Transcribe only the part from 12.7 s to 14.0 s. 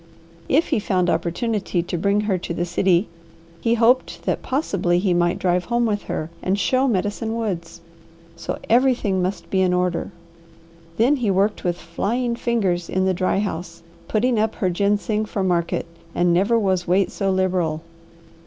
in the dry house,